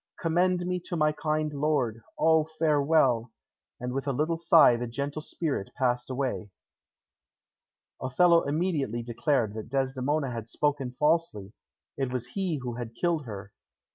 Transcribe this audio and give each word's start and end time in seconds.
Commend 0.19 0.65
me 0.65 0.79
to 0.85 0.95
my 0.97 1.11
kind 1.11 1.53
lord. 1.53 2.01
O, 2.17 2.43
farewell!" 2.57 3.31
And 3.79 3.93
with 3.93 4.07
a 4.07 4.11
little 4.11 4.39
sigh 4.39 4.75
the 4.75 4.87
gentle 4.87 5.21
spirit 5.21 5.69
passed 5.77 6.09
away. 6.09 6.49
Othello 8.01 8.41
immediately 8.41 9.03
declared 9.03 9.53
that 9.53 9.69
Desdemona 9.69 10.31
had 10.31 10.47
spoken 10.47 10.91
falsely; 10.91 11.53
it 11.97 12.11
was 12.11 12.29
he 12.33 12.57
who 12.63 12.77
had 12.77 12.95
killed 12.95 13.25
her. 13.25 13.53